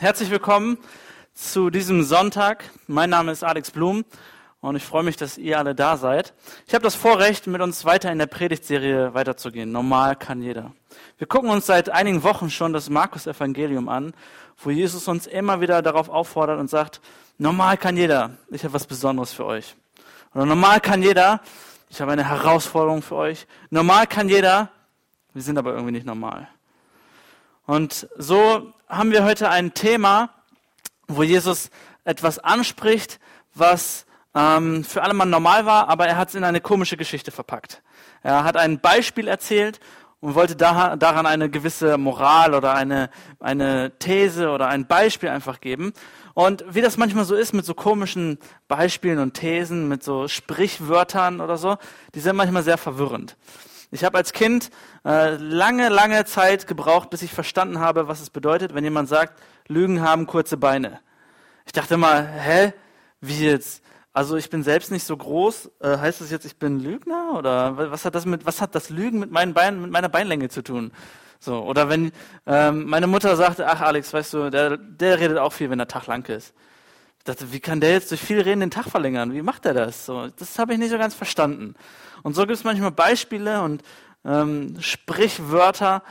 [0.00, 0.78] Herzlich willkommen
[1.34, 2.62] zu diesem Sonntag.
[2.86, 4.04] Mein Name ist Alex Blum
[4.60, 6.34] und ich freue mich, dass ihr alle da seid.
[6.68, 9.72] Ich habe das Vorrecht, mit uns weiter in der Predigtserie weiterzugehen.
[9.72, 10.70] Normal kann jeder.
[11.16, 14.14] Wir gucken uns seit einigen Wochen schon das Markus-Evangelium an,
[14.58, 17.00] wo Jesus uns immer wieder darauf auffordert und sagt,
[17.36, 18.36] normal kann jeder.
[18.50, 19.74] Ich habe was Besonderes für euch.
[20.32, 21.40] Oder normal kann jeder.
[21.90, 23.48] Ich habe eine Herausforderung für euch.
[23.70, 24.70] Normal kann jeder.
[25.34, 26.46] Wir sind aber irgendwie nicht normal.
[27.68, 30.30] Und so haben wir heute ein Thema,
[31.06, 31.68] wo Jesus
[32.02, 33.20] etwas anspricht,
[33.54, 37.30] was ähm, für alle Mann normal war, aber er hat es in eine komische Geschichte
[37.30, 37.82] verpackt.
[38.22, 39.80] Er hat ein Beispiel erzählt
[40.20, 45.60] und wollte da, daran eine gewisse Moral oder eine, eine These oder ein Beispiel einfach
[45.60, 45.92] geben.
[46.32, 51.42] Und wie das manchmal so ist mit so komischen Beispielen und Thesen, mit so Sprichwörtern
[51.42, 51.76] oder so,
[52.14, 53.36] die sind manchmal sehr verwirrend.
[53.90, 54.70] Ich habe als Kind
[55.04, 59.40] äh, lange, lange Zeit gebraucht, bis ich verstanden habe, was es bedeutet, wenn jemand sagt,
[59.66, 61.00] Lügen haben kurze Beine.
[61.64, 62.72] Ich dachte mal, hä,
[63.20, 63.82] wie jetzt?
[64.12, 65.70] Also ich bin selbst nicht so groß.
[65.80, 68.90] Äh, heißt das jetzt, ich bin Lügner oder was hat das mit was hat das
[68.90, 70.92] Lügen mit meinen Beinen, mit meiner Beinlänge zu tun?
[71.40, 72.12] So oder wenn
[72.46, 76.06] ähm, meine Mutter sagte, ach Alex, weißt du, der, der redet auch viel, wenn Tag
[76.06, 76.52] lang ist.
[77.18, 79.32] Ich dachte, wie kann der jetzt durch viel Reden den Tag verlängern?
[79.34, 80.06] Wie macht er das?
[80.06, 81.74] So, das habe ich nicht so ganz verstanden.
[82.22, 83.82] Und so gibt es manchmal Beispiele und
[84.24, 86.02] ähm, Sprichwörter,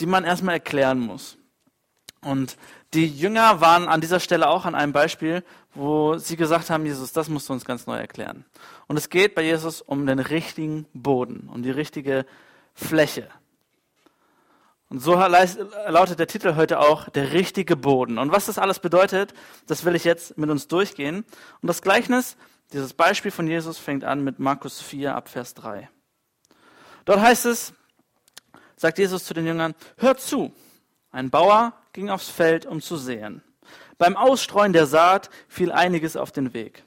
[0.00, 1.38] die man erstmal erklären muss.
[2.20, 2.56] Und
[2.94, 7.12] die Jünger waren an dieser Stelle auch an einem Beispiel, wo sie gesagt haben, Jesus,
[7.12, 8.44] das musst du uns ganz neu erklären.
[8.86, 12.24] Und es geht bei Jesus um den richtigen Boden, um die richtige
[12.74, 13.28] Fläche.
[14.94, 18.16] Und so lautet der Titel heute auch der richtige Boden.
[18.16, 19.34] Und was das alles bedeutet,
[19.66, 21.24] das will ich jetzt mit uns durchgehen.
[21.60, 22.36] Und das Gleichnis
[22.72, 25.90] dieses Beispiel von Jesus fängt an mit Markus 4 ab Vers 3.
[27.06, 27.74] Dort heißt es,
[28.76, 30.52] sagt Jesus zu den Jüngern, hört zu.
[31.10, 33.42] Ein Bauer ging aufs Feld, um zu säen.
[33.98, 36.84] Beim Ausstreuen der Saat fiel einiges auf den Weg.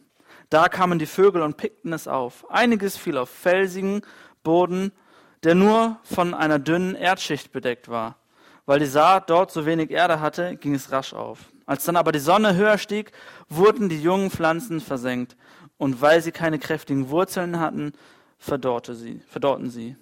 [0.49, 2.49] Da kamen die Vögel und pickten es auf.
[2.49, 4.01] Einiges fiel auf felsigen
[4.43, 4.93] Boden,
[5.43, 8.17] der nur von einer dünnen Erdschicht bedeckt war.
[8.65, 11.39] Weil die Saat dort so wenig Erde hatte, ging es rasch auf.
[11.65, 13.11] Als dann aber die Sonne höher stieg,
[13.49, 15.37] wurden die jungen Pflanzen versenkt
[15.77, 17.93] und weil sie keine kräftigen Wurzeln hatten,
[18.37, 19.95] verdorrte sie, verdorrten sie.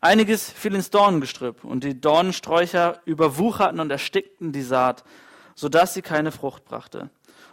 [0.00, 5.04] Einiges fiel ins Dornengestrüpp und die Dornensträucher überwucherten und erstickten die Saat,
[5.54, 7.10] so dass sie keine Frucht brachte.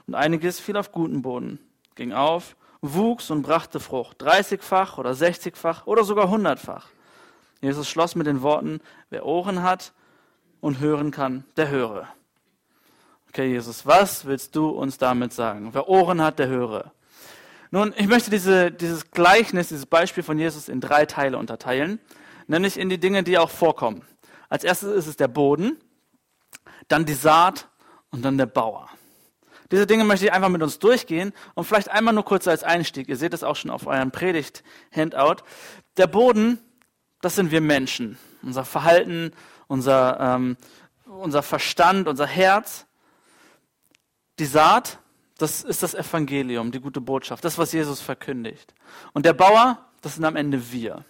[0.08, 1.60] Und einiges fiel auf guten Boden,
[1.96, 6.88] ging auf, wuchs und brachte Frucht, dreißigfach oder sechzigfach oder sogar hundertfach.
[7.62, 9.94] Jesus schloss mit den Worten, wer Ohren hat
[10.60, 12.08] und hören kann, der höre.
[13.30, 15.70] Okay, Jesus, was willst du uns damit sagen?
[15.74, 16.92] Wer Ohren hat, der höre.
[17.72, 22.00] Nun, ich möchte diese, dieses Gleichnis, dieses Beispiel von Jesus in drei Teile unterteilen,
[22.48, 24.06] nämlich in die Dinge, die auch vorkommen.
[24.50, 25.78] Als erstes ist es der Boden,
[26.90, 27.70] dann die Saat
[28.12, 28.90] und dann der Bauer.
[29.74, 33.10] Diese Dinge möchte ich einfach mit uns durchgehen und vielleicht einmal nur kurz als Einstieg.
[33.10, 35.38] Ihr seht es auch schon auf eurem Predigt-Handout.
[35.98, 36.60] Der Boden,
[37.22, 38.20] das sind wir Menschen.
[38.44, 39.32] Unser Verhalten,
[39.66, 40.58] unser, ähm,
[41.06, 42.86] unser Verstand, unser Herz.
[44.38, 45.00] Die Saat,
[45.40, 48.76] das ist das Evangelium, die gute Botschaft, das, was Jesus verkündigt.
[49.14, 51.04] Und der Bauer, das sind am Ende wir.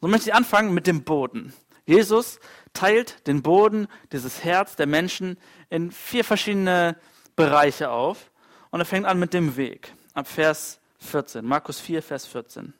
[0.00, 1.52] So möchte ich anfangen mit dem Boden.
[1.90, 2.38] Jesus
[2.72, 6.96] teilt den Boden, dieses Herz der Menschen in vier verschiedene
[7.36, 8.30] Bereiche auf.
[8.70, 9.92] Und er fängt an mit dem Weg.
[10.14, 12.74] Ab Vers 14, Markus 4, Vers 14.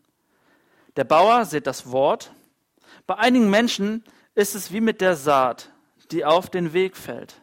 [0.96, 2.32] Der Bauer sieht das Wort.
[3.06, 4.04] Bei einigen Menschen
[4.34, 5.70] ist es wie mit der Saat,
[6.12, 7.40] die auf den Weg fällt.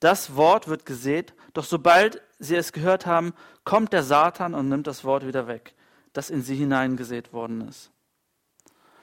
[0.00, 3.34] Das Wort wird gesät doch sobald sie es gehört haben,
[3.64, 5.74] kommt der Satan und nimmt das Wort wieder weg,
[6.12, 7.90] das in sie hineingesät worden ist.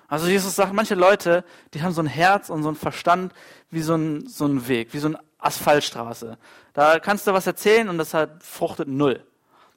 [0.07, 1.43] Also Jesus sagt, manche Leute,
[1.73, 3.33] die haben so ein Herz und so ein Verstand
[3.69, 6.37] wie so ein, so ein Weg, wie so eine Asphaltstraße.
[6.73, 9.25] Da kannst du was erzählen und das hat fruchtet null.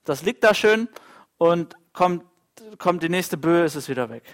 [0.05, 0.89] Das liegt da schön
[1.39, 2.25] und kommt,
[2.79, 4.25] kommt die nächste Böe, ist es wieder weg.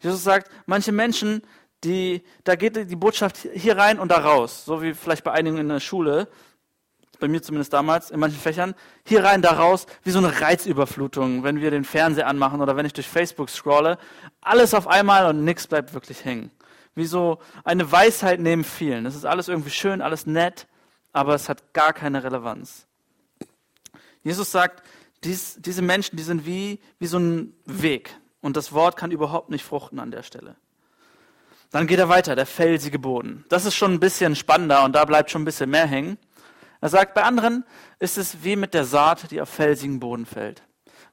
[0.00, 1.42] Jesus sagt, manche Menschen,
[1.84, 5.58] die, da geht die Botschaft hier rein und da raus, so wie vielleicht bei einigen
[5.58, 6.28] in der Schule
[7.22, 8.74] bei mir zumindest damals, in manchen Fächern,
[9.06, 12.84] hier rein, da raus, wie so eine Reizüberflutung, wenn wir den Fernseher anmachen oder wenn
[12.84, 13.96] ich durch Facebook scrolle.
[14.40, 16.50] Alles auf einmal und nichts bleibt wirklich hängen.
[16.94, 19.04] Wie so eine Weisheit neben vielen.
[19.04, 20.66] Das ist alles irgendwie schön, alles nett,
[21.12, 22.86] aber es hat gar keine Relevanz.
[24.22, 24.82] Jesus sagt,
[25.24, 28.16] dies, diese Menschen, die sind wie, wie so ein Weg.
[28.40, 30.56] Und das Wort kann überhaupt nicht fruchten an der Stelle.
[31.70, 33.44] Dann geht er weiter, der felsige Boden.
[33.48, 36.18] Das ist schon ein bisschen spannender und da bleibt schon ein bisschen mehr hängen.
[36.82, 37.64] Er sagt, bei anderen
[38.00, 40.64] ist es wie mit der Saat, die auf felsigen Boden fällt.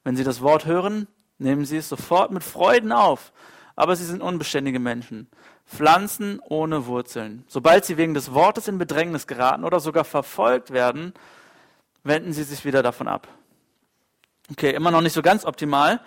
[0.03, 1.07] Wenn sie das Wort hören,
[1.37, 3.31] nehmen sie es sofort mit Freuden auf.
[3.75, 5.29] Aber sie sind unbeständige Menschen,
[5.67, 7.45] Pflanzen ohne Wurzeln.
[7.47, 11.13] Sobald sie wegen des Wortes in Bedrängnis geraten oder sogar verfolgt werden,
[12.03, 13.27] wenden sie sich wieder davon ab.
[14.51, 16.01] Okay, immer noch nicht so ganz optimal,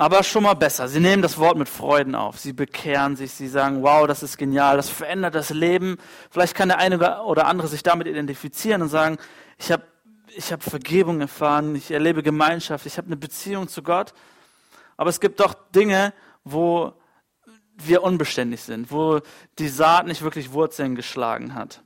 [0.00, 0.88] aber schon mal besser.
[0.88, 2.38] Sie nehmen das Wort mit Freuden auf.
[2.38, 3.32] Sie bekehren sich.
[3.32, 4.78] Sie sagen, wow, das ist genial.
[4.78, 5.98] Das verändert das Leben.
[6.30, 9.18] Vielleicht kann der eine oder andere sich damit identifizieren und sagen,
[9.58, 9.82] ich habe
[10.34, 11.74] ich hab Vergebung erfahren.
[11.76, 12.86] Ich erlebe Gemeinschaft.
[12.86, 14.14] Ich habe eine Beziehung zu Gott.
[14.96, 16.14] Aber es gibt doch Dinge,
[16.44, 16.94] wo
[17.76, 19.20] wir unbeständig sind, wo
[19.58, 21.82] die Saat nicht wirklich Wurzeln geschlagen hat.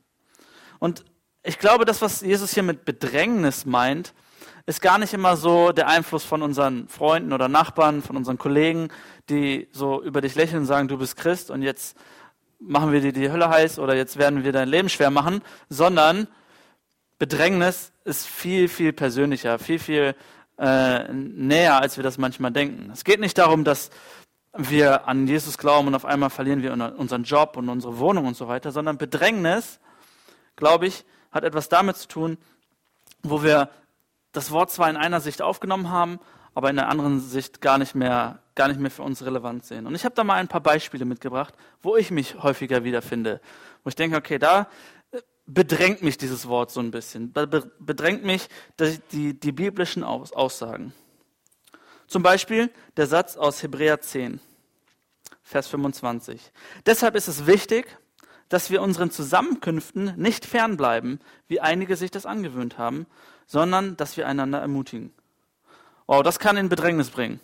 [0.79, 1.05] Und
[1.43, 4.15] ich glaube, das, was Jesus hier mit Bedrängnis meint,
[4.67, 8.89] ist gar nicht immer so der Einfluss von unseren Freunden oder Nachbarn, von unseren Kollegen,
[9.29, 11.97] die so über dich lächeln und sagen, du bist Christ und jetzt
[12.59, 16.29] machen wir dir die Hölle heiß oder jetzt werden wir dein Leben schwer machen, sondern
[17.19, 20.15] Bedrängnis ist viel, viel persönlicher, viel, viel
[20.59, 22.91] äh, näher, als wir das manchmal denken.
[22.91, 23.91] Es geht nicht darum, dass
[24.57, 28.37] wir an Jesus glauben und auf einmal verlieren wir unseren Job und unsere Wohnung und
[28.37, 29.81] so weiter, sondern Bedrängnis,
[30.57, 32.39] glaube ich, hat etwas damit zu tun,
[33.23, 33.69] wo wir
[34.35, 36.21] das Wort zwar in einer Sicht aufgenommen haben,
[36.55, 39.87] aber in der anderen Sicht gar nicht mehr, gar nicht mehr für uns relevant sehen.
[39.87, 43.41] Und ich habe da mal ein paar Beispiele mitgebracht, wo ich mich häufiger wiederfinde,
[43.83, 44.69] wo ich denke, okay, da
[45.13, 48.49] äh, bedrängt mich dieses Wort so ein bisschen, bedrängt mich
[49.13, 50.93] die, die biblischen Aussagen.
[52.07, 54.41] Zum Beispiel der Satz aus Hebräer 10,
[55.43, 56.53] Vers 25.
[56.87, 57.99] Deshalb ist es wichtig,
[58.55, 61.19] dass wir unseren Zusammenkünften nicht fernbleiben,
[61.49, 63.07] wie einige sich das angewöhnt haben,
[63.47, 65.13] sondern dass wir einander ermutigen.
[66.07, 67.41] Wow, das kann in Bedrängnis bringen.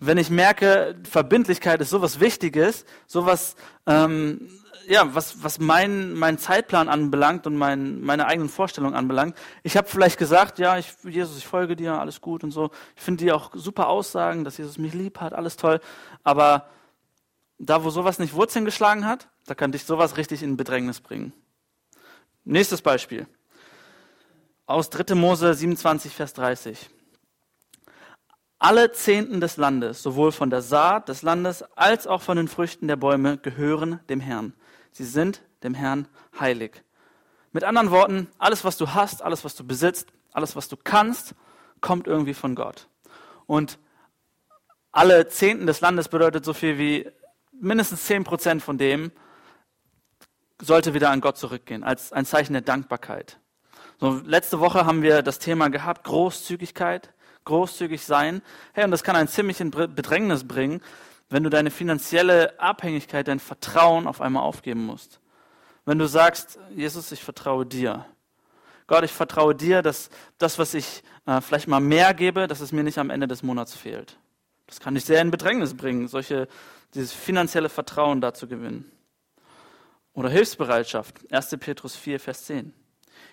[0.00, 3.54] Wenn ich merke, Verbindlichkeit ist sowas Wichtiges, sowas,
[3.86, 4.50] ähm,
[4.88, 9.36] ja, was, was mein, mein Zeitplan anbelangt und mein, meine eigenen Vorstellungen anbelangt.
[9.62, 12.72] Ich habe vielleicht gesagt, ja, ich, Jesus, ich folge dir, alles gut und so.
[12.96, 15.78] Ich finde die auch super Aussagen, dass Jesus mich lieb hat, alles toll.
[16.24, 16.66] Aber
[17.58, 21.32] da, wo sowas nicht Wurzeln geschlagen hat, da kann dich sowas richtig in Bedrängnis bringen.
[22.44, 23.26] Nächstes Beispiel
[24.66, 25.14] aus 3.
[25.14, 26.90] Mose 27, Vers 30.
[28.58, 32.88] Alle Zehnten des Landes, sowohl von der Saat des Landes als auch von den Früchten
[32.88, 34.52] der Bäume, gehören dem Herrn.
[34.92, 36.08] Sie sind dem Herrn
[36.38, 36.82] heilig.
[37.52, 41.34] Mit anderen Worten, alles, was du hast, alles, was du besitzt, alles, was du kannst,
[41.80, 42.88] kommt irgendwie von Gott.
[43.46, 43.78] Und
[44.92, 47.10] alle Zehnten des Landes bedeutet so viel wie
[47.52, 49.12] mindestens zehn Prozent von dem
[50.60, 53.38] sollte wieder an Gott zurückgehen, als ein Zeichen der Dankbarkeit.
[54.00, 57.12] So, letzte Woche haben wir das Thema gehabt, Großzügigkeit,
[57.44, 58.42] großzügig sein.
[58.72, 60.80] Hey, und das kann ein ziemlichen Bedrängnis bringen,
[61.30, 65.20] wenn du deine finanzielle Abhängigkeit, dein Vertrauen auf einmal aufgeben musst.
[65.84, 68.06] Wenn du sagst, Jesus, ich vertraue dir.
[68.86, 72.72] Gott, ich vertraue dir, dass das, was ich äh, vielleicht mal mehr gebe, dass es
[72.72, 74.18] mir nicht am Ende des Monats fehlt.
[74.66, 76.48] Das kann dich sehr in Bedrängnis bringen, solche,
[76.94, 78.90] dieses finanzielle Vertrauen da zu gewinnen.
[80.18, 81.58] Oder Hilfsbereitschaft, 1.
[81.60, 82.72] Petrus 4, Vers 10.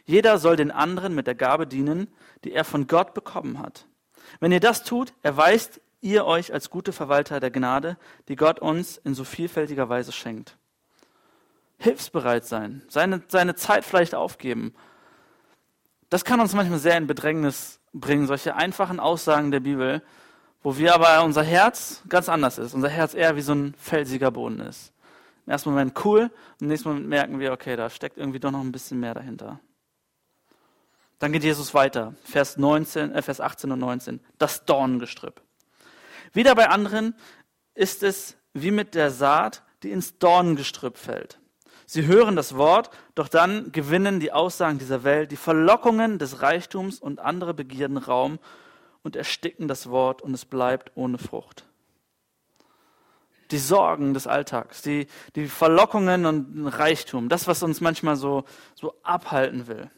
[0.06, 3.88] Jeder soll den anderen mit der Gabe dienen, die er von Gott bekommen hat.
[4.40, 7.98] Wenn ihr das tut, erweist ihr euch als gute Verwalter der Gnade,
[8.28, 10.58] die Gott uns in so vielfältiger Weise schenkt.
[11.80, 14.76] Hilfsbereit sein, seine, seine Zeit vielleicht aufgeben.
[16.10, 20.04] Das kann uns manchmal sehr in Bedrängnis bringen, solche einfachen Aussagen der Bibel,
[20.62, 24.30] wo wir aber unser Herz ganz anders ist, unser Herz eher wie so ein felsiger
[24.30, 24.92] Boden ist.
[25.46, 28.62] Im ersten Moment cool, im nächsten Moment merken wir, okay, da steckt irgendwie doch noch
[28.62, 29.60] ein bisschen mehr dahinter.
[31.20, 35.42] Dann geht Jesus weiter, Vers, 19, äh, Vers 18 und 19, das Dornengestrüpp.
[36.34, 37.16] Wieder bei anderen
[37.74, 41.40] ist es wie mit der Saat, die ins Dornengestrüpp fällt.
[41.86, 47.00] Sie hören das Wort, doch dann gewinnen die Aussagen dieser Welt, die Verlockungen des Reichtums
[47.00, 48.40] und andere Begierden Raum
[49.04, 51.66] und ersticken das Wort und es bleibt ohne Frucht.
[53.52, 58.96] Die Sorgen des Alltags, die, die Verlockungen und Reichtum, das, was uns manchmal so, so
[59.04, 59.90] abhalten will.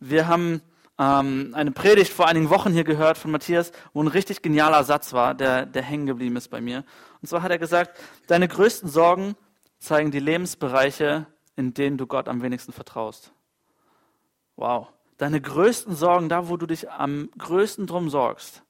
[0.00, 0.62] Wir haben
[0.98, 5.12] ähm, eine Predigt vor einigen Wochen hier gehört von Matthias, wo ein richtig genialer Satz
[5.12, 6.84] war, der, der hängen geblieben ist bei mir.
[7.20, 9.36] Und zwar hat er gesagt, deine größten Sorgen
[9.78, 11.26] zeigen die Lebensbereiche,
[11.56, 13.32] in denen du Gott am wenigsten vertraust.
[14.56, 14.88] Wow.
[15.18, 18.62] Deine größten Sorgen, da wo du dich am größten drum sorgst,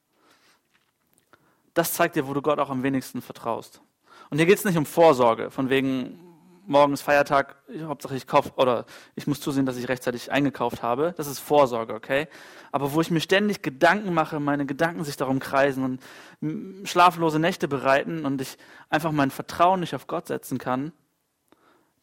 [1.75, 3.81] das zeigt dir, wo du Gott auch am wenigsten vertraust.
[4.30, 6.20] Und hier geht es nicht um Vorsorge, von wegen,
[6.66, 8.85] morgen ist Feiertag, Hauptsache ich kaufe oder
[9.16, 11.14] ich muss zusehen, dass ich rechtzeitig eingekauft habe.
[11.16, 12.28] Das ist Vorsorge, okay?
[12.70, 15.99] Aber wo ich mir ständig Gedanken mache, meine Gedanken sich darum kreisen
[16.42, 18.58] und schlaflose Nächte bereiten und ich
[18.90, 20.92] einfach mein Vertrauen nicht auf Gott setzen kann,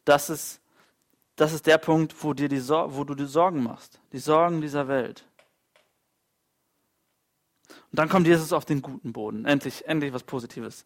[0.04, 0.60] das ist,
[1.36, 4.00] das ist der Punkt, wo, dir die, wo du dir Sorgen machst.
[4.12, 5.24] Die Sorgen dieser Welt.
[7.68, 9.44] Und dann kommt Jesus auf den guten Boden.
[9.44, 10.84] Endlich, endlich was Positives.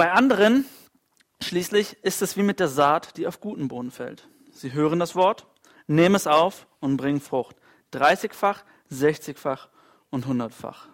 [0.00, 0.64] Bei anderen
[1.42, 4.30] Schließlich ist es wie mit der Saat, die auf guten Boden fällt.
[4.50, 5.46] Sie hören das Wort,
[5.88, 7.54] nehmen es auf und bringen Frucht.
[7.92, 9.68] 30-fach, 60-fach
[10.08, 10.86] und 100-fach.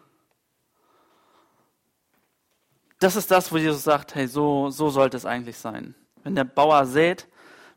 [2.99, 5.95] Das ist das, wo Jesus sagt, hey, so, so sollte es eigentlich sein.
[6.25, 7.29] Wenn der Bauer sät,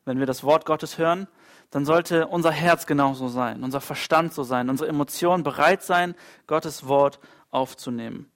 [0.06, 1.28] wenn wir das Wort Gottes hören,
[1.70, 6.16] dann sollte unser Herz genauso sein, unser Verstand so sein, unsere Emotionen bereit sein,
[6.48, 7.20] Gottes Wort
[7.52, 8.32] aufzunehmen.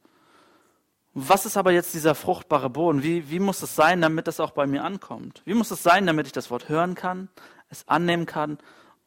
[1.14, 3.04] Was ist aber jetzt dieser fruchtbare Boden?
[3.04, 5.42] Wie, wie muss es sein, damit das auch bei mir ankommt?
[5.46, 7.30] Wie muss es sein, damit ich das Wort hören kann,
[7.70, 8.58] es annehmen kann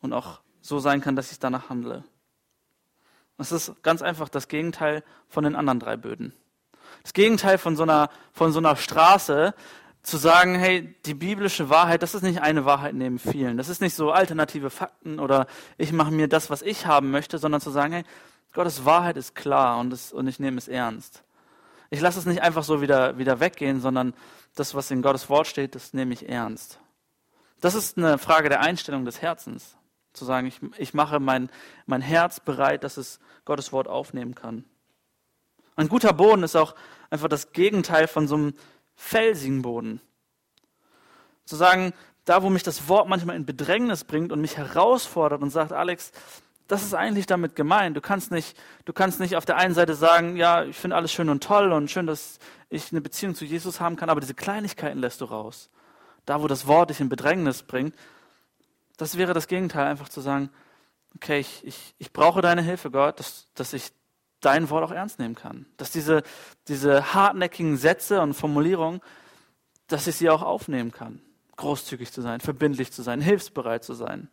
[0.01, 2.05] und auch so sein kann, dass ich danach handle?
[3.39, 6.33] Das ist ganz einfach das Gegenteil von den anderen drei Böden.
[7.03, 9.55] Das Gegenteil von so einer, von so einer Straße,
[10.07, 13.57] zu sagen, hey, die biblische Wahrheit, das ist nicht eine Wahrheit neben vielen.
[13.57, 15.49] Das ist nicht so alternative Fakten oder
[15.79, 18.05] ich mache mir das, was ich haben möchte, sondern zu sagen, hey,
[18.53, 21.25] Gottes Wahrheit ist klar und, es, und ich nehme es ernst.
[21.91, 24.15] Ich lasse es nicht einfach so wieder, wieder weggehen, sondern
[24.55, 26.81] das, was in Gottes Wort steht, das nehme ich ernst.
[27.61, 29.77] Das ist eine Frage der Einstellung des Herzens.
[30.13, 31.51] Zu sagen, ich, ich mache mein,
[31.87, 34.65] mein Herz bereit, dass es Gottes Wort aufnehmen kann.
[35.77, 36.75] Ein guter Boden ist auch
[37.11, 38.55] einfach das Gegenteil von so einem
[38.95, 40.01] felsigen Boden.
[41.45, 41.93] Zu sagen,
[42.25, 46.13] da wo mich das Wort manchmal in Bedrängnis bringt und mich herausfordert und sagt, Alex,
[46.69, 47.97] das ist eigentlich damit gemeint.
[47.97, 51.13] Du kannst nicht, du kannst nicht auf der einen Seite sagen, ja, ich finde alles
[51.13, 54.35] schön und toll und schön, dass ich eine Beziehung zu Jesus haben kann, aber diese
[54.35, 55.71] Kleinigkeiten lässt du raus.
[56.25, 57.95] Da, wo das Wort dich in Bedrängnis bringt,
[58.97, 60.51] das wäre das Gegenteil, einfach zu sagen,
[61.15, 63.93] okay, ich, ich, ich brauche deine Hilfe, Gott, dass, dass ich
[64.41, 65.67] dein Wort auch ernst nehmen kann.
[65.77, 66.23] Dass diese,
[66.69, 69.01] diese hartnäckigen Sätze und Formulierungen,
[69.87, 71.21] dass ich sie auch aufnehmen kann.
[71.57, 74.29] Großzügig zu sein, verbindlich zu sein, hilfsbereit zu sein.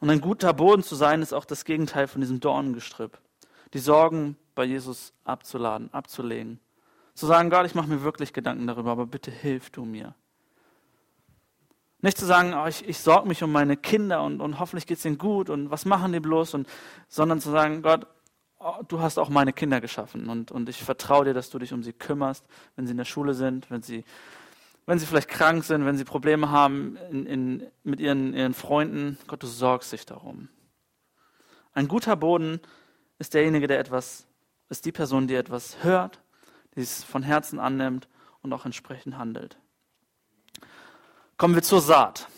[0.00, 3.18] Und ein guter Boden zu sein, ist auch das Gegenteil von diesem Dornengestrüpp.
[3.72, 6.60] Die Sorgen bei Jesus abzuladen, abzulegen.
[7.14, 10.14] Zu sagen, Gott, ich mache mir wirklich Gedanken darüber, aber bitte hilf du mir.
[12.02, 14.98] Nicht zu sagen, oh, ich, ich sorge mich um meine Kinder und, und hoffentlich geht
[14.98, 16.68] es ihnen gut und was machen die bloß, und,
[17.08, 18.06] sondern zu sagen, Gott,
[18.58, 21.72] oh, du hast auch meine Kinder geschaffen und, und ich vertraue dir, dass du dich
[21.72, 22.44] um sie kümmerst,
[22.76, 24.04] wenn sie in der Schule sind, wenn sie
[24.86, 29.18] wenn sie vielleicht krank sind, wenn sie Probleme haben in, in, mit ihren, ihren Freunden,
[29.26, 30.48] Gott, du sorgst dich darum.
[31.72, 32.60] Ein guter Boden
[33.18, 34.26] ist derjenige, der etwas,
[34.68, 36.22] ist die Person, die etwas hört,
[36.74, 38.08] die es von Herzen annimmt
[38.42, 39.58] und auch entsprechend handelt.
[41.36, 42.28] Kommen wir zur Saat.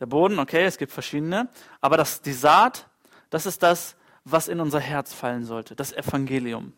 [0.00, 1.48] Der Boden, okay, es gibt verschiedene,
[1.80, 2.88] aber das, die Saat,
[3.30, 6.72] das ist das, was in unser Herz fallen sollte, das Evangelium,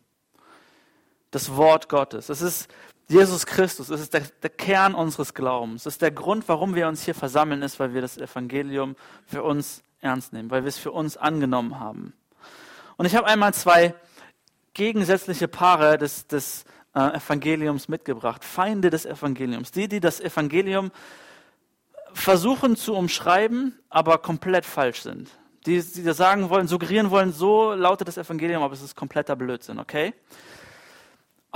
[1.31, 2.29] das Wort Gottes.
[2.29, 2.69] Es ist
[3.09, 5.85] Jesus Christus, es ist der, der, Kern unseres Glaubens.
[5.85, 9.43] Es ist der Grund, warum wir uns hier versammeln, ist, weil wir das Evangelium für
[9.43, 12.13] uns ernst nehmen, weil wir es für uns angenommen haben.
[12.97, 13.95] Und ich habe einmal zwei
[14.73, 18.43] gegensätzliche Paare des, des äh, Evangeliums mitgebracht.
[18.43, 19.71] Feinde des Evangeliums.
[19.71, 20.91] Die, die das Evangelium
[22.13, 25.29] versuchen zu umschreiben, aber komplett falsch sind.
[25.65, 29.35] Die, die das sagen wollen, suggerieren wollen, so lautet das Evangelium, aber es ist kompletter
[29.35, 30.13] Blödsinn, okay?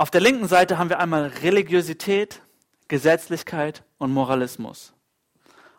[0.02, 2.42] Auf der linken Seite haben wir einmal Religiosität,
[2.88, 4.94] Gesetzlichkeit und Moralismus.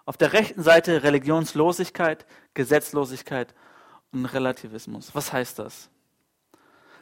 [0.06, 3.54] Auf der rechten Seite Religionslosigkeit, Gesetzlosigkeit
[4.14, 5.14] und Relativismus.
[5.14, 5.90] Was heißt das?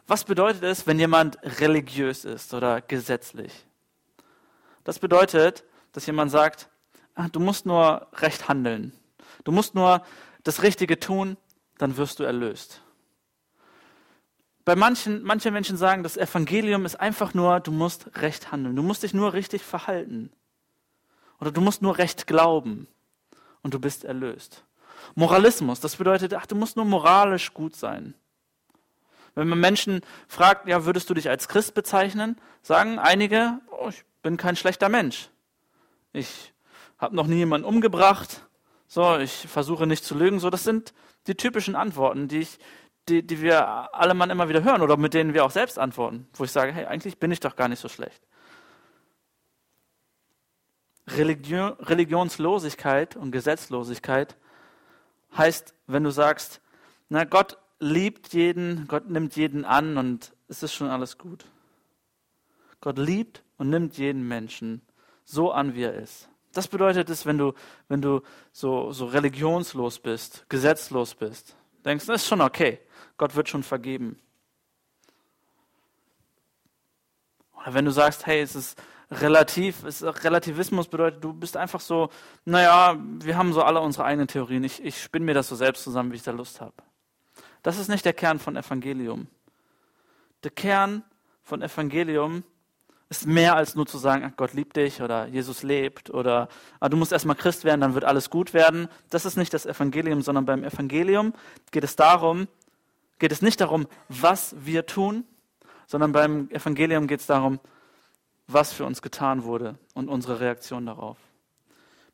[0.07, 3.67] Was bedeutet es, wenn jemand religiös ist oder gesetzlich?
[4.83, 6.69] Das bedeutet, dass jemand sagt,
[7.13, 8.93] ach, du musst nur recht handeln.
[9.43, 10.01] Du musst nur
[10.43, 11.37] das Richtige tun,
[11.77, 12.81] dann wirst du erlöst.
[14.63, 18.75] Bei manchen, manche Menschen sagen, das Evangelium ist einfach nur, du musst recht handeln.
[18.75, 20.31] Du musst dich nur richtig verhalten.
[21.39, 22.87] Oder du musst nur recht glauben.
[23.63, 24.63] Und du bist erlöst.
[25.15, 28.13] Moralismus, das bedeutet, ach, du musst nur moralisch gut sein.
[29.33, 34.03] Wenn man Menschen fragt, ja, würdest du dich als Christ bezeichnen, sagen einige, oh, ich
[34.21, 35.29] bin kein schlechter Mensch.
[36.13, 36.53] Ich
[36.97, 38.45] habe noch nie jemanden umgebracht.
[38.87, 40.39] So, ich versuche nicht zu lügen.
[40.39, 40.93] So, das sind
[41.27, 42.59] die typischen Antworten, die ich,
[43.09, 46.27] die, die wir alle Mann immer wieder hören oder mit denen wir auch selbst antworten,
[46.33, 48.21] wo ich sage, hey, eigentlich bin ich doch gar nicht so schlecht.
[51.07, 54.37] Religion, Religionslosigkeit und Gesetzlosigkeit
[55.35, 56.61] heißt, wenn du sagst,
[57.09, 61.45] na Gott liebt jeden, Gott nimmt jeden an und es ist schon alles gut.
[62.79, 64.81] Gott liebt und nimmt jeden Menschen
[65.23, 66.29] so an, wie er ist.
[66.53, 67.53] Das bedeutet es, wenn du,
[67.87, 71.55] wenn du so, so religionslos bist, gesetzlos bist,
[71.85, 72.79] denkst, das ist schon okay.
[73.21, 74.19] Gott wird schon vergeben.
[77.53, 81.81] Oder wenn du sagst, hey, es ist relativ, es ist, Relativismus bedeutet, du bist einfach
[81.81, 82.09] so,
[82.45, 84.63] naja, wir haben so alle unsere eigenen Theorien.
[84.63, 86.73] Ich, ich spinne mir das so selbst zusammen, wie ich da Lust habe.
[87.61, 89.27] Das ist nicht der Kern von Evangelium.
[90.43, 91.03] Der Kern
[91.43, 92.43] von Evangelium
[93.09, 96.47] ist mehr als nur zu sagen, ach, Gott liebt dich oder Jesus lebt oder
[96.79, 98.87] ah, du musst erstmal Christ werden, dann wird alles gut werden.
[99.11, 101.33] Das ist nicht das Evangelium, sondern beim Evangelium
[101.69, 102.47] geht es darum,
[103.21, 105.25] geht es nicht darum, was wir tun,
[105.85, 107.59] sondern beim Evangelium geht es darum,
[108.47, 111.17] was für uns getan wurde und unsere Reaktion darauf.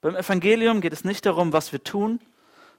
[0.01, 2.19] Beim Evangelium geht es nicht darum, was wir tun,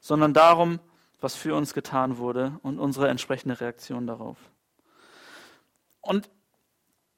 [0.01, 0.79] sondern darum,
[1.23, 4.37] was für uns getan wurde und unsere entsprechende Reaktion darauf.
[6.03, 6.29] Und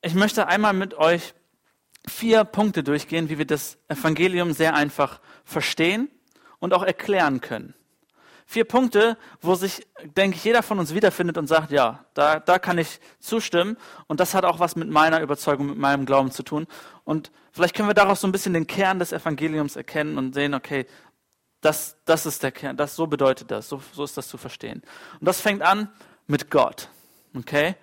[0.02, 1.34] ich möchte einmal mit euch
[2.06, 6.08] vier Punkte durchgehen, wie wir das Evangelium sehr einfach verstehen
[6.60, 7.74] und auch erklären können.
[8.52, 12.58] Vier Punkte, wo sich, denke ich, jeder von uns wiederfindet und sagt, ja, da, da
[12.58, 13.76] kann ich zustimmen.
[14.08, 16.66] Und das hat auch was mit meiner Überzeugung, mit meinem Glauben zu tun.
[17.04, 20.54] Und vielleicht können wir daraus so ein bisschen den Kern des Evangeliums erkennen und sehen,
[20.54, 20.86] okay,
[21.60, 24.82] das, das ist der Kern, das, so bedeutet das, so, so ist das zu verstehen.
[25.20, 25.88] Und das fängt an
[26.26, 26.88] mit Gott.
[27.36, 27.76] Okay?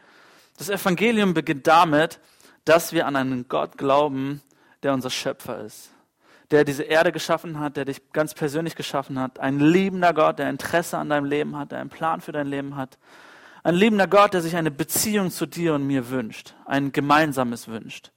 [0.58, 2.20] Das Evangelium beginnt damit,
[2.66, 4.42] dass wir an einen Gott glauben,
[4.84, 5.92] der unser Schöpfer ist,
[6.52, 10.50] der diese Erde geschaffen hat, der dich ganz persönlich geschaffen hat, ein liebender Gott, der
[10.50, 12.98] Interesse an deinem Leben hat, der einen Plan für dein Leben hat,
[13.64, 18.12] ein liebender Gott, der sich eine Beziehung zu dir und mir wünscht, ein gemeinsames wünscht.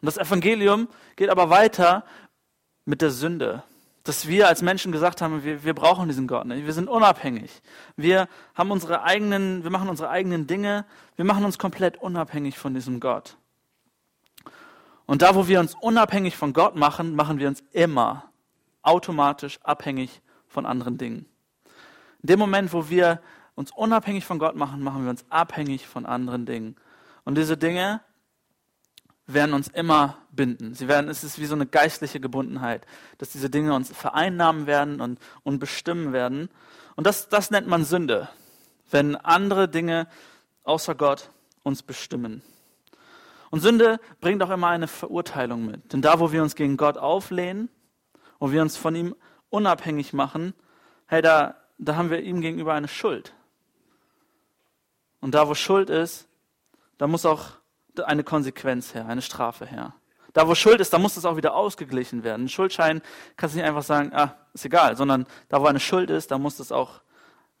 [0.00, 2.04] Und das Evangelium geht aber weiter
[2.84, 3.64] mit der Sünde,
[4.04, 6.66] dass wir als Menschen gesagt haben, wir, wir brauchen diesen Gott nicht.
[6.66, 7.50] Wir sind unabhängig.
[7.96, 10.84] Wir haben unsere eigenen, wir machen unsere eigenen Dinge.
[11.16, 13.38] Wir machen uns komplett unabhängig von diesem Gott.
[15.06, 18.30] Und da, wo wir uns unabhängig von Gott machen, machen wir uns immer
[18.82, 21.26] automatisch abhängig von anderen Dingen.
[22.22, 23.20] In dem Moment, wo wir
[23.54, 26.76] uns unabhängig von Gott machen, machen wir uns abhängig von anderen Dingen.
[27.24, 28.00] Und diese Dinge
[29.26, 30.74] werden uns immer binden.
[30.74, 32.86] Sie werden, es ist wie so eine geistliche Gebundenheit,
[33.18, 36.50] dass diese Dinge uns vereinnahmen werden und, und bestimmen werden.
[36.96, 38.28] Und das, das nennt man Sünde,
[38.90, 40.08] wenn andere Dinge
[40.64, 41.30] außer Gott
[41.62, 42.42] uns bestimmen.
[43.50, 45.92] Und Sünde bringt auch immer eine Verurteilung mit.
[45.92, 47.68] Denn da, wo wir uns gegen Gott auflehnen,
[48.38, 49.14] wo wir uns von ihm
[49.50, 50.54] unabhängig machen,
[51.06, 53.34] hey, da, da haben wir ihm gegenüber eine Schuld.
[55.20, 56.28] Und da, wo Schuld ist,
[56.98, 57.50] da muss auch
[58.04, 59.94] eine Konsequenz her, eine Strafe her.
[60.32, 62.46] Da, wo Schuld ist, da muss das auch wieder ausgeglichen werden.
[62.46, 63.02] Ein Schuldschein
[63.36, 66.38] kannst du nicht einfach sagen, ah, ist egal, sondern da, wo eine Schuld ist, da
[66.38, 67.02] muss das auch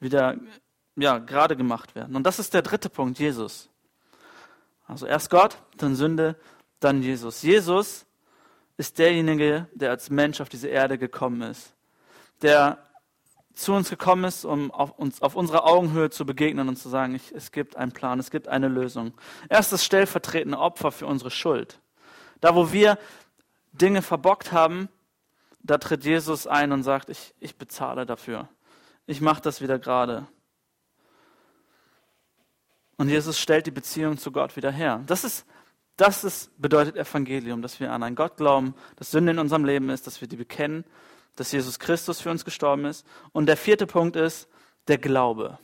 [0.00, 0.36] wieder
[0.96, 2.16] ja, gerade gemacht werden.
[2.16, 3.70] Und das ist der dritte Punkt, Jesus.
[4.86, 6.36] Also erst Gott, dann Sünde,
[6.80, 7.42] dann Jesus.
[7.42, 8.06] Jesus
[8.76, 11.74] ist derjenige, der als Mensch auf diese Erde gekommen ist,
[12.42, 12.78] der
[13.54, 17.14] zu uns gekommen ist, um auf, uns auf unserer Augenhöhe zu begegnen und zu sagen,
[17.14, 19.14] ich, es gibt einen Plan, es gibt eine Lösung.
[19.48, 21.80] Er ist das stellvertretende Opfer für unsere Schuld.
[22.40, 22.98] Da, wo wir
[23.72, 24.88] Dinge verbockt haben,
[25.60, 28.48] da tritt Jesus ein und sagt, ich, ich bezahle dafür.
[29.06, 30.26] Ich mache das wieder gerade.
[32.96, 35.02] Und Jesus stellt die Beziehung zu Gott wieder her.
[35.06, 35.46] Das ist,
[35.96, 39.90] das ist, bedeutet Evangelium, dass wir an einen Gott glauben, dass Sünde in unserem Leben
[39.90, 40.84] ist, dass wir die bekennen
[41.36, 43.06] dass Jesus Christus für uns gestorben ist.
[43.32, 44.48] Und der vierte Punkt ist
[44.88, 45.58] der Glaube.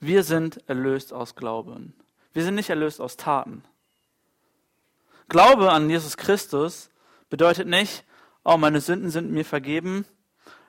[0.00, 1.94] Wir sind erlöst aus Glauben.
[2.32, 3.64] Wir sind nicht erlöst aus Taten.
[5.28, 6.90] Glaube an Jesus Christus
[7.30, 8.04] bedeutet nicht,
[8.44, 10.04] oh, meine Sünden sind mir vergeben,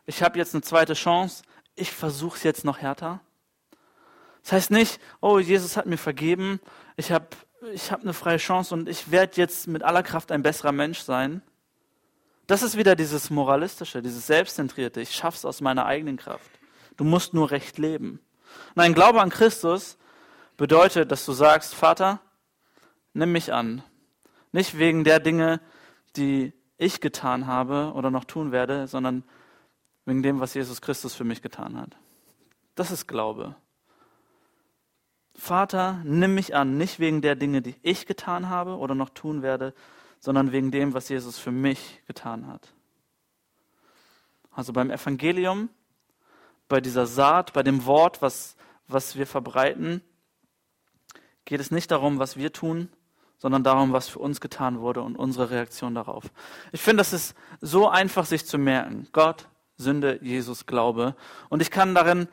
[0.05, 1.43] ich habe jetzt eine zweite Chance,
[1.75, 3.19] ich versuche es jetzt noch härter.
[4.45, 6.59] Das heißt nicht, oh, Jesus hat mir vergeben,
[6.97, 7.25] ich habe
[7.73, 10.99] ich hab eine freie Chance und ich werde jetzt mit aller Kraft ein besserer Mensch
[10.99, 11.41] sein.
[12.45, 15.01] Das ist wieder dieses Moralistische, dieses Selbstzentrierte.
[15.01, 16.47] Ich schaff's aus meiner eigenen Kraft.
[16.95, 18.19] Du musst nur recht leben.
[18.75, 19.97] Nein, Glaube an Christus
[20.57, 22.19] bedeutet, dass du sagst, Vater,
[23.13, 23.81] nimm mich an.
[24.51, 25.59] Nicht wegen der Dinge,
[26.17, 29.23] die ich getan habe oder noch tun werde, sondern
[30.05, 31.97] wegen dem, was Jesus Christus für mich getan hat.
[32.75, 33.55] Das ist Glaube.
[35.35, 39.41] Vater, nimm mich an, nicht wegen der Dinge, die ich getan habe oder noch tun
[39.41, 39.73] werde,
[40.19, 42.73] sondern wegen dem, was Jesus für mich getan hat.
[44.51, 45.69] Also beim Evangelium,
[46.67, 48.55] bei dieser Saat, bei dem Wort, was,
[48.87, 50.01] was wir verbreiten,
[51.43, 52.89] geht es nicht darum, was wir tun,
[53.37, 56.23] sondern darum, was für uns getan wurde und unsere Reaktion darauf.
[56.71, 59.07] Ich finde, das ist so einfach, sich zu merken.
[59.11, 61.15] Gott, Sünde, Jesus, Glaube.
[61.49, 62.27] Und ich kann darin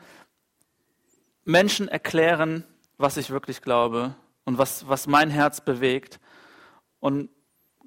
[1.43, 2.63] Menschen erklären,
[2.97, 6.19] was ich wirklich glaube und was, was mein Herz bewegt.
[6.99, 7.29] Und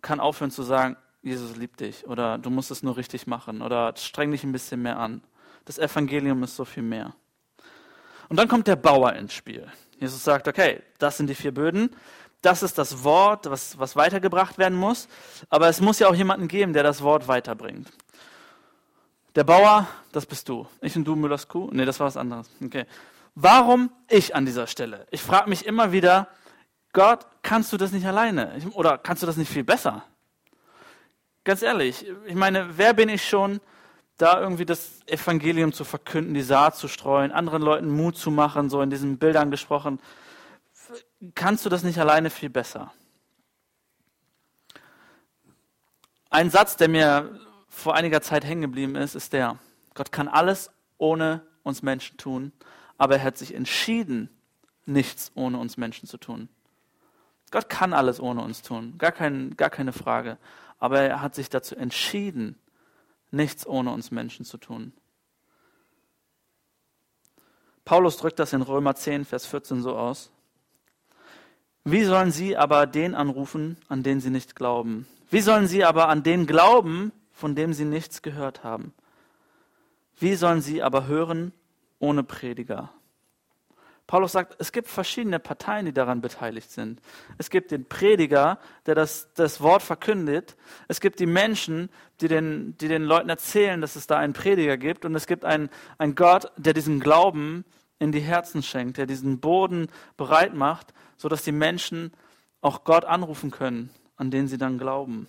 [0.03, 3.95] kann aufhören zu sagen, Jesus liebt dich oder du musst es nur richtig machen oder
[3.97, 5.23] streng dich ein bisschen mehr an.
[5.65, 7.15] Das Evangelium ist so viel mehr.
[8.29, 9.67] Und dann kommt der Bauer ins Spiel.
[9.99, 11.91] Jesus sagt, okay, das sind die vier Böden,
[12.43, 15.09] das ist das Wort, was, was weitergebracht werden muss,
[15.49, 17.91] aber es muss ja auch jemanden geben, der das Wort weiterbringt.
[19.35, 20.67] Der Bauer, das bist du.
[20.81, 21.69] Ich und du, Müllers Kuh?
[21.73, 22.49] Nee, das war was anderes.
[22.65, 22.87] Okay.
[23.39, 25.07] Warum ich an dieser Stelle?
[25.11, 26.29] Ich frage mich immer wieder,
[26.95, 28.59] Gott, kannst du das nicht alleine?
[28.73, 30.05] Oder kannst du das nicht viel besser?
[31.45, 33.61] Ganz ehrlich, ich meine, wer bin ich schon,
[34.17, 38.71] da irgendwie das Evangelium zu verkünden, die Saat zu streuen, anderen Leuten Mut zu machen,
[38.71, 40.01] so in diesen Bildern gesprochen?
[41.35, 42.91] Kannst du das nicht alleine viel besser?
[46.31, 49.59] Ein Satz, der mir vor einiger Zeit hängen geblieben ist, ist der,
[49.93, 52.53] Gott kann alles ohne uns Menschen tun,
[52.99, 54.31] aber er hat sich entschieden,
[54.85, 56.49] nichts ohne uns Menschen zu tun.
[57.51, 60.39] Gott kann alles ohne uns tun, gar, kein, gar keine Frage.
[60.79, 62.59] Aber er hat sich dazu entschieden,
[63.31, 64.93] nichts ohne uns Menschen zu tun.
[67.85, 70.33] Paulus drückt das in Römer 10, Vers 14 so aus.
[71.85, 75.07] Wie sollen sie aber den anrufen, an den sie nicht glauben?
[75.31, 78.93] Wie sollen sie aber an den glauben, von dem sie nichts gehört haben?
[80.19, 81.53] Wie sollen sie aber hören
[81.99, 82.93] ohne Prediger?
[84.07, 87.01] Paulus sagt, es gibt verschiedene Parteien, die daran beteiligt sind.
[87.39, 90.57] Es gibt den Prediger, der das, das Wort verkündet.
[90.87, 94.77] Es gibt die Menschen, die den, die den Leuten erzählen, dass es da einen Prediger
[94.77, 95.05] gibt.
[95.05, 97.65] Und es gibt einen, einen Gott, der diesen Glauben
[97.99, 102.13] in die Herzen schenkt, der diesen Boden bereit macht, sodass die Menschen
[102.61, 105.29] auch Gott anrufen können, an den sie dann glauben.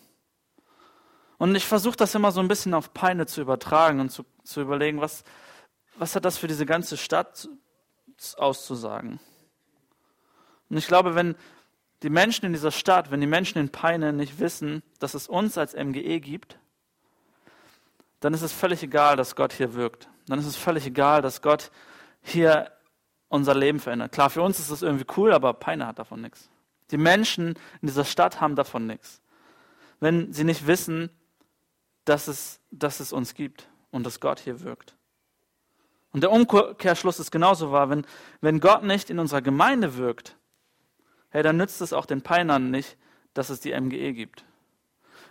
[1.39, 4.61] Und ich versuche das immer so ein bisschen auf Peine zu übertragen und zu, zu
[4.61, 5.23] überlegen, was,
[5.97, 7.49] was hat das für diese ganze Stadt
[8.37, 9.19] auszusagen.
[10.69, 11.35] Und ich glaube, wenn
[12.03, 15.57] die Menschen in dieser Stadt, wenn die Menschen in Peine nicht wissen, dass es uns
[15.57, 16.59] als MGE gibt,
[18.19, 20.09] dann ist es völlig egal, dass Gott hier wirkt.
[20.27, 21.71] Dann ist es völlig egal, dass Gott
[22.21, 22.71] hier
[23.29, 24.11] unser Leben verändert.
[24.11, 26.49] Klar, für uns ist es irgendwie cool, aber Peine hat davon nichts.
[26.91, 27.49] Die Menschen
[27.81, 29.21] in dieser Stadt haben davon nichts.
[29.99, 31.09] Wenn sie nicht wissen,
[32.05, 34.96] dass es, dass es uns gibt und dass Gott hier wirkt.
[36.11, 38.05] Und der Umkehrschluss ist genauso wahr, wenn,
[38.41, 40.37] wenn Gott nicht in unserer Gemeinde wirkt,
[41.29, 42.97] hey, dann nützt es auch den Peinern nicht,
[43.33, 44.45] dass es die MGE gibt.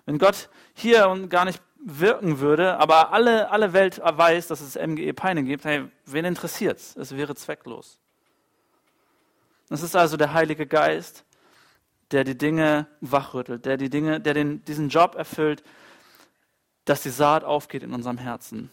[0.05, 5.13] Wenn Gott hier gar nicht wirken würde, aber alle, alle Welt weiß, dass es MGE
[5.15, 6.97] Peine gibt, hey, wen interessiert's?
[6.97, 7.99] Es wäre zwecklos.
[9.69, 11.25] Es ist also der Heilige Geist,
[12.13, 15.65] der die Dinge wachrüttelt, der die Dinge, der den, diesen Job erfüllt,
[16.85, 18.71] dass die Saat aufgeht in unserem Herzen.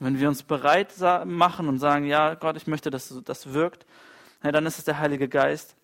[0.00, 0.92] Wenn wir uns bereit
[1.24, 3.86] machen und sagen, ja, Gott, ich möchte, dass das wirkt,
[4.42, 5.76] ja, dann ist es der Heilige Geist,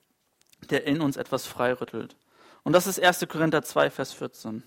[0.71, 2.17] der in uns etwas freirüttelt.
[2.65, 3.29] Und das ist 1.
[3.29, 4.65] Korinther 2, Vers 14.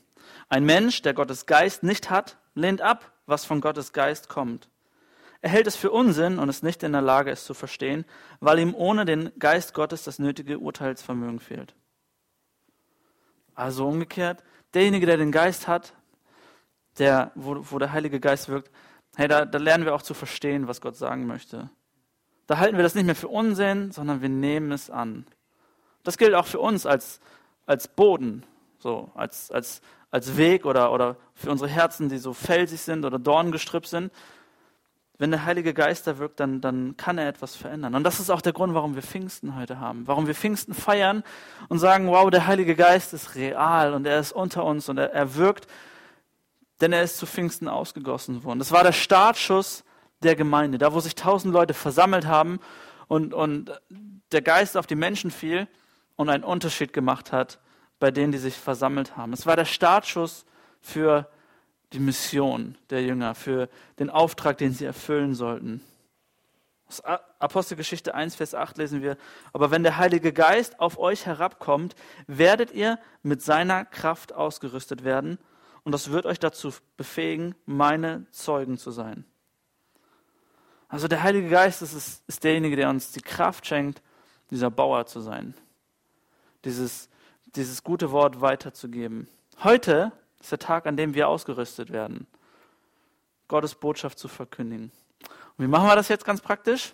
[0.47, 4.69] Ein Mensch, der Gottes Geist nicht hat, lehnt ab, was von Gottes Geist kommt.
[5.41, 8.05] Er hält es für Unsinn und ist nicht in der Lage, es zu verstehen,
[8.39, 11.73] weil ihm ohne den Geist Gottes das nötige Urteilsvermögen fehlt.
[13.55, 15.93] Also umgekehrt, derjenige, der den Geist hat,
[16.97, 18.69] der, wo, wo der Heilige Geist wirkt,
[19.15, 21.69] Hey, da, da lernen wir auch zu verstehen, was Gott sagen möchte.
[22.47, 25.25] Da halten wir das nicht mehr für Unsinn, sondern wir nehmen es an.
[26.03, 27.19] Das gilt auch für uns als,
[27.65, 28.43] als Boden,
[28.79, 33.19] so, als, als, als Weg oder, oder für unsere Herzen, die so felsig sind oder
[33.19, 34.11] dorngestrüpp sind.
[35.19, 37.93] Wenn der Heilige Geist da wirkt, dann, dann kann er etwas verändern.
[37.93, 40.07] Und das ist auch der Grund, warum wir Pfingsten heute haben.
[40.07, 41.23] Warum wir Pfingsten feiern
[41.67, 45.11] und sagen, wow, der Heilige Geist ist real und er ist unter uns und er,
[45.13, 45.67] er wirkt
[46.81, 48.59] denn er ist zu Pfingsten ausgegossen worden.
[48.59, 49.83] Das war der Startschuss
[50.23, 52.59] der Gemeinde, da wo sich tausend Leute versammelt haben
[53.07, 53.71] und, und
[54.31, 55.67] der Geist auf die Menschen fiel
[56.15, 57.59] und einen Unterschied gemacht hat
[57.99, 59.33] bei denen, die sich versammelt haben.
[59.33, 60.45] Es war der Startschuss
[60.81, 61.29] für
[61.91, 63.67] die Mission der Jünger, für
[63.99, 65.81] den Auftrag, den sie erfüllen sollten.
[66.87, 69.17] Aus Apostelgeschichte 1, Vers 8 lesen wir,
[69.53, 75.39] aber wenn der Heilige Geist auf euch herabkommt, werdet ihr mit seiner Kraft ausgerüstet werden
[75.83, 79.25] und das wird euch dazu befähigen, meine Zeugen zu sein.
[80.87, 84.01] Also der Heilige Geist ist, ist derjenige, der uns die Kraft schenkt,
[84.49, 85.53] dieser Bauer zu sein.
[86.65, 87.09] Dieses,
[87.55, 89.27] dieses gute Wort weiterzugeben.
[89.63, 92.27] Heute ist der Tag, an dem wir ausgerüstet werden,
[93.47, 94.91] Gottes Botschaft zu verkündigen.
[95.57, 96.93] Und wie machen wir das jetzt ganz praktisch?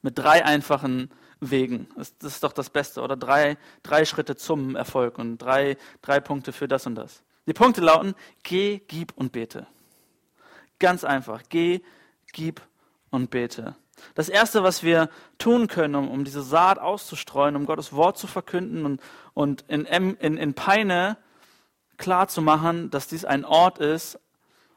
[0.00, 1.88] Mit drei einfachen Wegen.
[1.96, 3.02] Das, das ist doch das Beste.
[3.02, 7.22] Oder drei, drei Schritte zum Erfolg und drei, drei Punkte für das und das.
[7.46, 9.66] Die Punkte lauten, geh, gib und bete.
[10.78, 11.80] Ganz einfach, geh,
[12.32, 12.60] gib
[13.10, 13.76] und bete.
[14.14, 18.26] Das Erste, was wir tun können, um, um diese Saat auszustreuen, um Gottes Wort zu
[18.26, 19.00] verkünden und,
[19.32, 21.16] und in, in, in Peine
[21.96, 24.18] klar zu machen, dass dies ein Ort ist,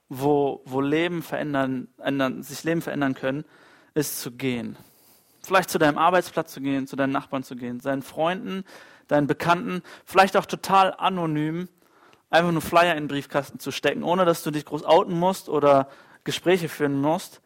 [0.08, 3.46] wo, wo Leben verändern, ändern, sich Leben verändern können,
[3.94, 4.78] ist zu gehen.
[5.42, 8.64] Vielleicht zu deinem Arbeitsplatz zu gehen, zu deinen Nachbarn zu gehen, seinen Freunden,
[9.08, 11.68] deinen Bekannten, vielleicht auch total anonym
[12.30, 15.50] einfach nur Flyer in den Briefkasten zu stecken, ohne dass du dich groß outen musst
[15.50, 15.90] oder
[16.24, 17.42] Gespräche führen musst,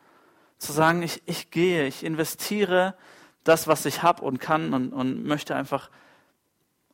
[0.58, 2.96] zu sagen, ich, ich gehe, ich investiere
[3.44, 5.90] das, was ich habe und kann und, und möchte einfach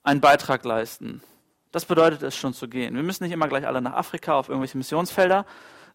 [0.04, 1.22] einen Beitrag leisten.
[1.72, 2.96] Das bedeutet es schon zu gehen.
[2.96, 5.46] Wir müssen nicht immer gleich alle nach Afrika auf irgendwelche Missionsfelder,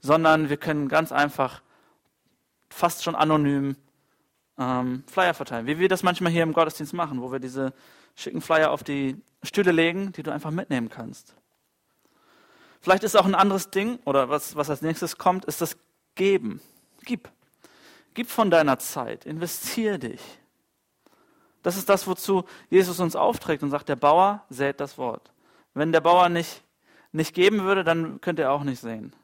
[0.01, 1.63] sondern wir können ganz einfach,
[2.71, 3.77] fast schon anonym,
[4.59, 5.67] ähm, Flyer verteilen.
[5.67, 7.73] Wie wir das manchmal hier im Gottesdienst machen, wo wir diese
[8.15, 11.35] schicken Flyer auf die Stühle legen, die du einfach mitnehmen kannst.
[12.85, 15.79] Vielleicht ist auch ein anderes Ding, oder was, was als nächstes kommt, ist das
[16.17, 16.61] Geben.
[17.07, 17.31] Gib.
[18.13, 19.25] Gib von deiner Zeit.
[19.25, 20.21] Investier dich.
[21.63, 25.33] Das ist das, wozu Jesus uns aufträgt und sagt, der Bauer sät das Wort.
[25.73, 26.63] Wenn der Bauer nicht,
[27.11, 29.15] nicht geben würde, dann könnte er auch nicht sehen.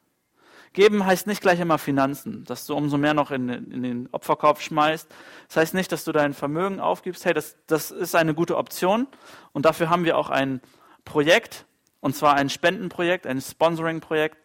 [0.73, 4.63] Geben heißt nicht gleich immer Finanzen, dass du umso mehr noch in, in, den Opferkorb
[4.63, 5.07] schmeißt.
[5.49, 7.27] Das heißt nicht, dass du dein Vermögen aufgibst.
[7.27, 9.07] Hey, das, das ist eine gute Option.
[9.53, 10.63] Und dafür haben wir auch ein
[11.05, 11.67] Projekt,
[12.01, 14.39] und zwar ein Spendenprojekt, ein Sponsoring-Projekt,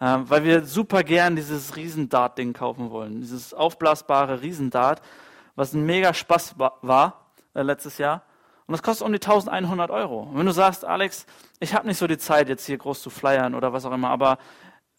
[0.00, 3.20] äh, weil wir super gern dieses Riesendart-Ding kaufen wollen.
[3.20, 5.02] Dieses aufblasbare Riesendart,
[5.56, 8.22] was ein mega Spaß war äh, letztes Jahr.
[8.66, 10.24] Und das kostet um die 1100 Euro.
[10.24, 11.26] Und wenn du sagst, Alex,
[11.58, 14.10] ich habe nicht so die Zeit, jetzt hier groß zu flyern oder was auch immer,
[14.10, 14.38] aber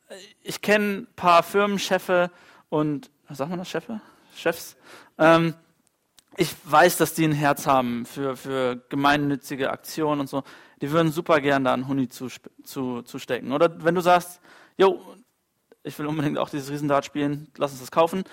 [0.09, 2.31] äh, ich kenne ein paar Firmenchefe
[2.69, 4.01] und, was sagt man das, Chefe?
[4.35, 4.75] Chefs?
[5.17, 5.53] Ähm,
[6.35, 10.43] ich weiß, dass die ein Herz haben für, für gemeinnützige Aktionen und so.
[10.81, 12.27] Die würden super gern da einen Huni zu,
[12.63, 13.51] zu, zu stecken.
[13.51, 14.39] Oder wenn du sagst,
[14.77, 15.01] jo,
[15.83, 18.23] ich will unbedingt auch dieses Riesendart spielen, lass uns das kaufen,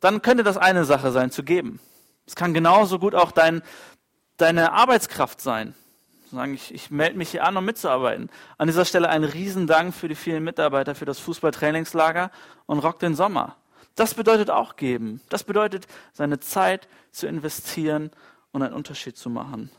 [0.00, 1.80] dann könnte das eine Sache sein, zu geben.
[2.26, 3.62] Es kann genauso gut auch dein,
[4.36, 5.74] deine Arbeitskraft sein.
[6.30, 8.30] Sagen, ich, ich melde mich hier an, um mitzuarbeiten.
[8.56, 12.30] An dieser Stelle ein Riesendank für die vielen Mitarbeiter für das Fußballtrainingslager
[12.66, 13.56] und Rock den Sommer.
[13.96, 15.20] Das bedeutet auch geben.
[15.28, 18.12] Das bedeutet, seine Zeit zu investieren
[18.52, 19.70] und einen Unterschied zu machen.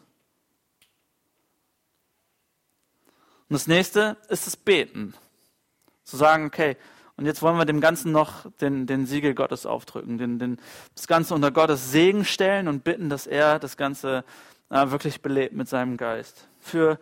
[3.51, 5.13] Und das nächste ist das Beten.
[6.05, 6.77] Zu sagen, okay,
[7.17, 10.57] und jetzt wollen wir dem Ganzen noch den, den Siegel Gottes aufdrücken, den, den,
[10.95, 14.23] das Ganze unter Gottes Segen stellen und bitten, dass er das Ganze
[14.69, 16.47] äh, wirklich belebt mit seinem Geist.
[16.61, 16.97] Für,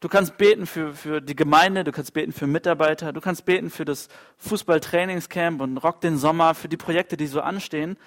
[0.00, 3.68] du kannst beten für, für die Gemeinde, du kannst beten für Mitarbeiter, du kannst beten
[3.68, 7.98] für das Fußballtrainingscamp und Rock den Sommer, für die Projekte, die so anstehen,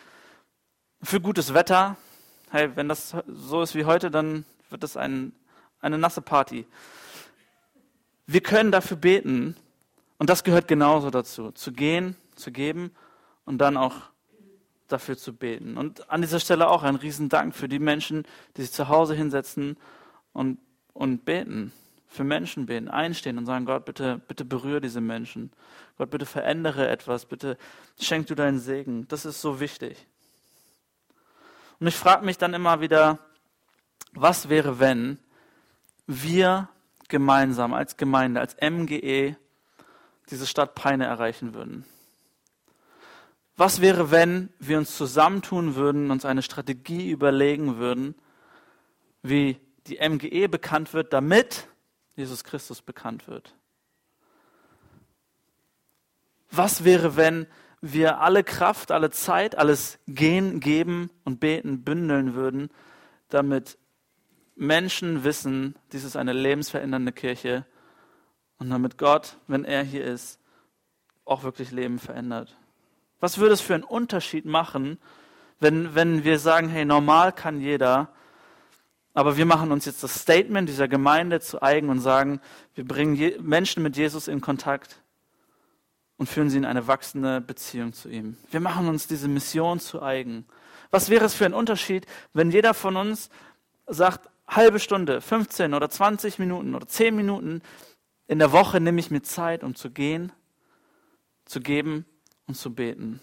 [1.03, 1.95] für gutes Wetter.
[2.49, 5.31] Hey, wenn das so ist wie heute, dann wird das ein,
[5.79, 6.65] eine nasse Party.
[8.27, 9.55] Wir können dafür beten,
[10.17, 12.91] und das gehört genauso dazu, zu gehen, zu geben
[13.45, 13.95] und dann auch
[14.89, 15.77] dafür zu beten.
[15.77, 19.77] Und an dieser Stelle auch ein Riesendank für die Menschen, die sich zu Hause hinsetzen
[20.33, 20.59] und,
[20.93, 21.71] und beten,
[22.09, 25.51] für Menschen beten, einstehen und sagen, Gott, bitte, bitte berühre diese Menschen.
[25.97, 27.57] Gott, bitte verändere etwas, bitte
[27.99, 29.07] schenk du deinen Segen.
[29.07, 30.05] Das ist so wichtig.
[31.79, 33.19] Und ich frage mich dann immer wieder,
[34.13, 35.19] was wäre, wenn
[36.07, 36.69] wir
[37.07, 39.35] gemeinsam als Gemeinde, als MGE
[40.29, 41.85] diese Stadt Peine erreichen würden.
[43.55, 48.15] Was wäre, wenn wir uns zusammentun würden, uns eine Strategie überlegen würden,
[49.23, 51.67] wie die MGE bekannt wird, damit
[52.15, 53.55] Jesus Christus bekannt wird?
[56.51, 57.47] Was wäre, wenn
[57.81, 62.69] wir alle Kraft, alle Zeit, alles Gehen, Geben und Beten bündeln würden,
[63.29, 63.77] damit
[64.57, 67.65] Menschen wissen, dies ist eine lebensverändernde Kirche
[68.57, 70.39] und damit Gott, wenn er hier ist,
[71.25, 72.57] auch wirklich Leben verändert.
[73.19, 74.97] Was würde es für einen Unterschied machen,
[75.59, 78.09] wenn, wenn wir sagen, hey, normal kann jeder,
[79.13, 82.39] aber wir machen uns jetzt das Statement dieser Gemeinde zu eigen und sagen,
[82.75, 85.01] wir bringen Menschen mit Jesus in Kontakt
[86.17, 88.37] und führen sie in eine wachsende Beziehung zu ihm.
[88.51, 90.45] Wir machen uns diese Mission zu eigen.
[90.91, 93.29] Was wäre es für ein Unterschied, wenn jeder von uns
[93.87, 97.61] sagt, halbe Stunde, 15 oder 20 Minuten oder 10 Minuten
[98.27, 100.31] in der Woche nehme ich mir Zeit, um zu gehen,
[101.45, 102.05] zu geben
[102.45, 103.21] und zu beten.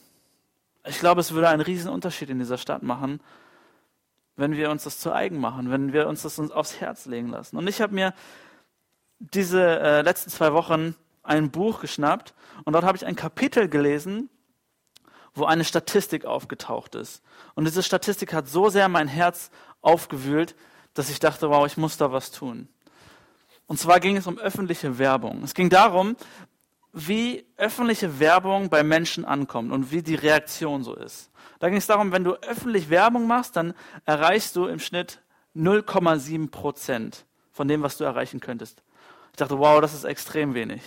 [0.86, 3.20] Ich glaube, es würde einen riesen Unterschied in dieser Stadt machen,
[4.36, 7.28] wenn wir uns das zu eigen machen, wenn wir uns das uns aufs Herz legen
[7.28, 7.56] lassen.
[7.56, 8.14] Und ich habe mir
[9.18, 12.34] diese äh, letzten zwei Wochen ein Buch geschnappt
[12.64, 14.28] und dort habe ich ein Kapitel gelesen,
[15.34, 17.22] wo eine Statistik aufgetaucht ist.
[17.54, 20.54] Und diese Statistik hat so sehr mein Herz aufgewühlt,
[20.94, 22.68] dass ich dachte, wow, ich muss da was tun.
[23.66, 25.42] Und zwar ging es um öffentliche Werbung.
[25.42, 26.16] Es ging darum,
[26.92, 31.30] wie öffentliche Werbung bei Menschen ankommt und wie die Reaktion so ist.
[31.58, 35.20] Da ging es darum, wenn du öffentlich Werbung machst, dann erreichst du im Schnitt
[35.56, 38.82] 0,7 Prozent von dem, was du erreichen könntest.
[39.32, 40.82] Ich dachte, wow, das ist extrem wenig.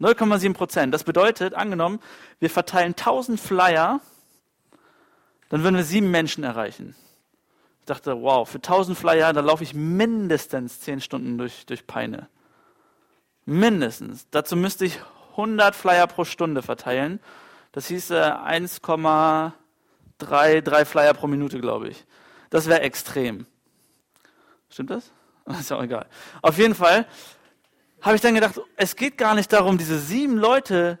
[0.00, 0.94] 0,7 Prozent.
[0.94, 2.00] Das bedeutet, angenommen,
[2.38, 4.00] wir verteilen 1000 Flyer,
[5.50, 6.94] dann würden wir sieben Menschen erreichen
[7.90, 12.28] dachte, wow, für 1000 Flyer, da laufe ich mindestens 10 Stunden durch, durch Peine.
[13.44, 14.28] Mindestens.
[14.30, 15.00] Dazu müsste ich
[15.32, 17.18] 100 Flyer pro Stunde verteilen.
[17.72, 22.04] Das hieße 1,33 Flyer pro Minute, glaube ich.
[22.50, 23.46] Das wäre extrem.
[24.68, 25.12] Stimmt das?
[25.60, 26.06] Ist ja auch egal.
[26.42, 27.06] Auf jeden Fall
[28.02, 30.98] habe ich dann gedacht, es geht gar nicht darum, diese sieben Leute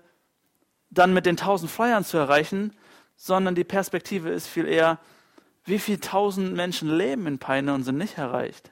[0.90, 2.76] dann mit den tausend Flyern zu erreichen,
[3.16, 4.98] sondern die Perspektive ist viel eher,
[5.70, 8.70] wie viele tausend Menschen leben in Peine und sind nicht erreicht.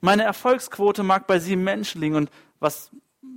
[0.00, 2.30] Meine Erfolgsquote mag bei sieben Menschen liegen und
[2.60, 2.90] was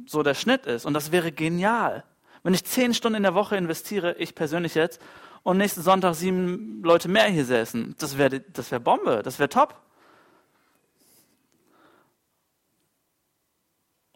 [0.06, 0.86] so der Schnitt ist.
[0.86, 2.04] Und das wäre genial.
[2.44, 5.02] Wenn ich zehn Stunden in der Woche investiere, ich persönlich jetzt,
[5.44, 9.50] und nächsten Sonntag sieben Leute mehr hier säßen, das wäre das wär Bombe, das wäre
[9.50, 9.80] top.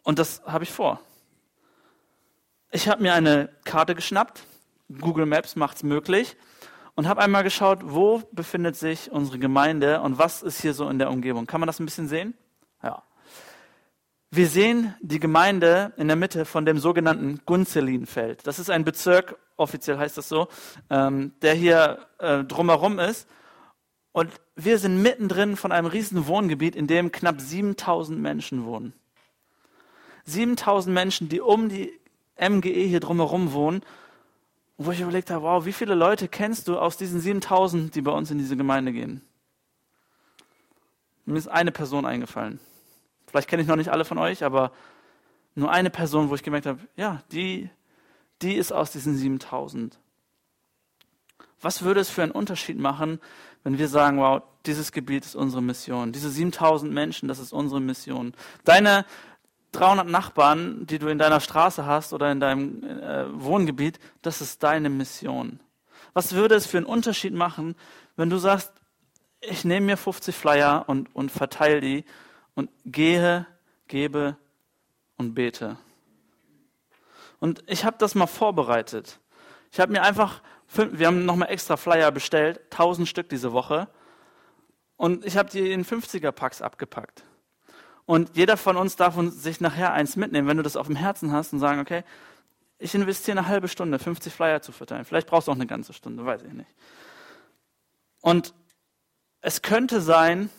[0.02, 1.00] Und das habe ich vor.
[2.70, 4.44] Ich habe mir eine Karte geschnappt,
[5.00, 6.36] Google Maps macht es möglich,
[6.94, 10.98] und habe einmal geschaut, wo befindet sich unsere Gemeinde und was ist hier so in
[10.98, 11.46] der Umgebung.
[11.46, 12.34] Kann man das ein bisschen sehen?
[12.82, 13.02] Ja.
[14.30, 18.46] Wir sehen die Gemeinde in der Mitte von dem sogenannten Gunzelinfeld.
[18.46, 20.48] Das ist ein Bezirk, offiziell heißt das so,
[20.90, 23.28] ähm, der hier äh, drumherum ist.
[24.12, 28.92] Und wir sind mittendrin von einem riesen Wohngebiet, in dem knapp 7000 Menschen wohnen.
[30.24, 31.92] 7000 Menschen, die um die
[32.38, 33.82] MGE hier drumherum wohnen.
[34.84, 38.10] Wo ich überlegt habe, wow, wie viele Leute kennst du aus diesen 7000, die bei
[38.10, 39.22] uns in diese Gemeinde gehen?
[41.24, 42.58] Mir ist eine Person eingefallen.
[43.28, 44.72] Vielleicht kenne ich noch nicht alle von euch, aber
[45.54, 47.70] nur eine Person, wo ich gemerkt habe, ja, die,
[48.42, 49.98] die ist aus diesen 7000.
[51.60, 53.20] Was würde es für einen Unterschied machen,
[53.62, 56.12] wenn wir sagen, wow, dieses Gebiet ist unsere Mission.
[56.12, 58.34] Diese 7000 Menschen, das ist unsere Mission.
[58.64, 59.04] Deine
[59.72, 64.62] 300 Nachbarn, die du in deiner Straße hast oder in deinem äh, Wohngebiet, das ist
[64.62, 65.60] deine Mission.
[66.12, 67.74] Was würde es für einen Unterschied machen,
[68.16, 68.72] wenn du sagst,
[69.40, 72.04] ich nehme mir 50 Flyer und, und verteile die
[72.54, 73.46] und gehe,
[73.88, 74.36] gebe
[75.16, 75.78] und bete.
[77.40, 79.18] Und ich habe das mal vorbereitet.
[79.72, 83.88] Ich habe mir einfach, wir haben nochmal extra Flyer bestellt, 1000 Stück diese Woche.
[84.96, 87.24] Und ich habe die in 50er-Packs abgepackt.
[88.04, 91.32] Und jeder von uns darf sich nachher eins mitnehmen, wenn du das auf dem Herzen
[91.32, 92.02] hast und sagen, okay,
[92.78, 95.04] ich investiere eine halbe Stunde, 50 Flyer zu verteilen.
[95.04, 96.70] Vielleicht brauchst du auch eine ganze Stunde, weiß ich nicht.
[98.20, 98.54] Und
[99.40, 100.50] es könnte sein,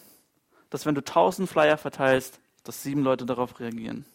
[0.69, 4.06] dass wenn du 1000 Flyer verteilst, dass sieben Leute darauf reagieren.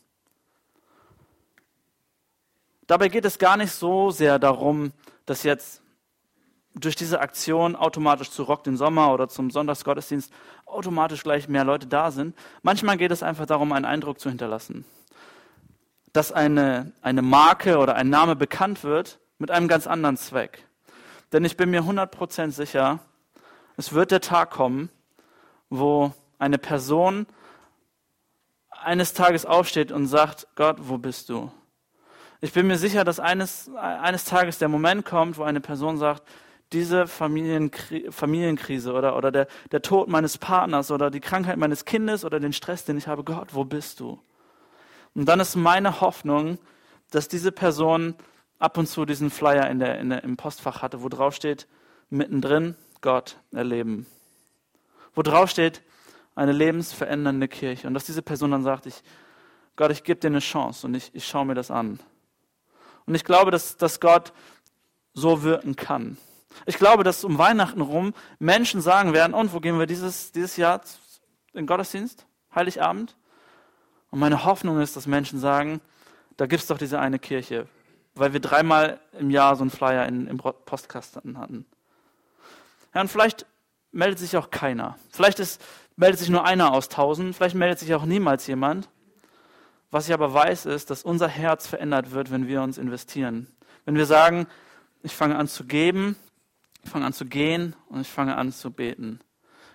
[2.86, 4.92] Dabei geht es gar nicht so sehr darum,
[5.26, 5.82] dass jetzt
[6.80, 10.32] durch diese Aktion automatisch zu Rock den Sommer oder zum Sonntagsgottesdienst
[10.66, 12.36] automatisch gleich mehr Leute da sind.
[12.62, 14.84] Manchmal geht es einfach darum, einen Eindruck zu hinterlassen.
[16.12, 20.64] Dass eine, eine Marke oder ein Name bekannt wird mit einem ganz anderen Zweck.
[21.32, 23.00] Denn ich bin mir 100% sicher,
[23.76, 24.90] es wird der Tag kommen,
[25.70, 27.26] wo eine Person
[28.70, 31.50] eines Tages aufsteht und sagt, Gott, wo bist du?
[32.40, 36.22] Ich bin mir sicher, dass eines, eines Tages der Moment kommt, wo eine Person sagt,
[36.72, 42.24] diese Familienkri Familienkrise oder, oder der, der Tod meines Partners oder die Krankheit meines Kindes
[42.24, 44.20] oder den Stress, den ich habe, Gott, wo bist du?
[45.14, 46.58] Und dann ist meine Hoffnung,
[47.10, 48.14] dass diese Person
[48.58, 51.66] ab und zu diesen Flyer in der, in der, im Postfach hatte, wo drauf steht,
[52.10, 54.06] mittendrin Gott erleben.
[55.14, 55.82] Wo drauf steht,
[56.34, 57.86] eine lebensverändernde Kirche.
[57.86, 59.02] Und dass diese Person dann sagt, ich,
[59.76, 61.98] Gott, ich gebe dir eine Chance und ich, ich schaue mir das an.
[63.06, 64.32] Und ich glaube, dass, dass Gott
[65.14, 66.18] so wirken kann.
[66.66, 70.56] Ich glaube, dass um Weihnachten rum Menschen sagen werden, und wo gehen wir dieses, dieses
[70.56, 70.80] Jahr
[71.52, 72.26] in Gottesdienst?
[72.54, 73.16] Heiligabend?
[74.10, 75.80] Und meine Hoffnung ist, dass Menschen sagen,
[76.36, 77.66] da gibt es doch diese eine Kirche,
[78.14, 81.66] weil wir dreimal im Jahr so einen Flyer in, im Postkasten hatten.
[82.94, 83.46] Ja, und vielleicht
[83.92, 84.96] meldet sich auch keiner.
[85.10, 85.60] Vielleicht ist,
[85.96, 88.88] meldet sich nur einer aus tausend, vielleicht meldet sich auch niemals jemand.
[89.90, 93.48] Was ich aber weiß, ist, dass unser Herz verändert wird, wenn wir uns investieren.
[93.84, 94.46] Wenn wir sagen,
[95.02, 96.16] ich fange an zu geben,
[96.82, 99.20] ich fange an zu gehen und ich fange an zu beten.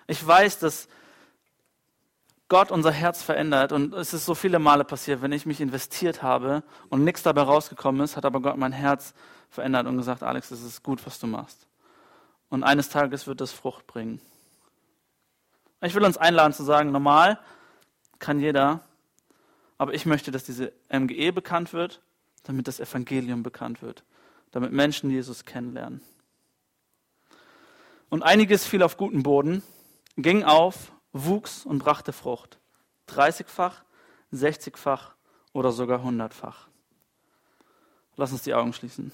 [0.06, 0.88] Ich weiß, dass
[2.48, 6.22] Gott unser Herz verändert und es ist so viele Male passiert, wenn ich mich investiert
[6.22, 9.14] habe und nichts dabei rausgekommen ist, hat aber Gott mein Herz
[9.48, 11.66] verändert und gesagt, Alex, es ist gut, was du machst.
[12.50, 14.20] Und eines Tages wird das Frucht bringen.
[15.80, 17.38] Ich will uns einladen zu sagen, normal
[18.18, 18.80] kann jeder,
[19.78, 22.00] aber ich möchte, dass diese MGE bekannt wird,
[22.44, 24.04] damit das Evangelium bekannt wird,
[24.50, 26.00] damit Menschen Jesus kennenlernen.
[28.08, 29.62] Und einiges fiel auf guten Boden,
[30.16, 32.58] ging auf, wuchs und brachte Frucht.
[33.08, 33.84] 30-fach,
[34.32, 35.14] 60-fach
[35.52, 36.68] oder sogar 100-fach.
[38.16, 39.12] Lass uns die Augen schließen.